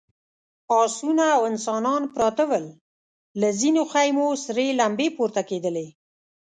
آسونه 0.83 1.25
او 1.35 1.41
انسانان 1.51 2.03
پراته 2.13 2.43
ول، 2.49 2.65
له 3.39 3.49
ځينو 3.59 3.81
خيمو 3.93 4.27
سرې 4.45 4.67
لمبې 4.79 5.07
پورته 5.17 5.41
کېدلې…. 5.49 5.87